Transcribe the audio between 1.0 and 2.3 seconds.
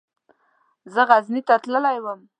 غزني ته تللی وم.